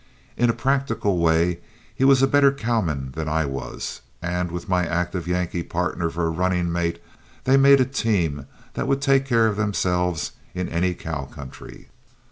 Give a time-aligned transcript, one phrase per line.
[0.35, 1.59] In a practical way
[1.93, 6.25] he was a better cowman than I was, and with my active Yankee partner for
[6.25, 6.99] a running mate
[7.43, 11.89] they made a team that would take care of themselves in any cow country.